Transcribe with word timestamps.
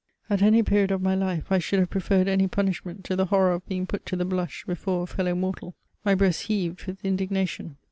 At 0.31 0.41
any 0.41 0.63
period 0.63 0.89
of 0.89 1.03
my 1.03 1.13
life, 1.13 1.51
I 1.51 1.59
should 1.59 1.77
have 1.77 1.91
preferred 1.91 2.27
any 2.27 2.47
punishment 2.47 3.03
to 3.05 3.15
the 3.15 3.25
horror 3.27 3.51
of 3.51 3.67
being 3.67 3.85
put 3.85 4.03
to 4.07 4.15
the 4.15 4.25
bhish 4.25 4.65
before 4.65 5.03
a 5.03 5.05
fellow 5.05 5.35
mental. 5.35 5.75
My 6.03 6.15
breast 6.15 6.47
heaved 6.47 6.85
with 6.87 7.05
indignation. 7.05 7.75